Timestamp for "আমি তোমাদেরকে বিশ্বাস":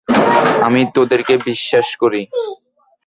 0.61-1.87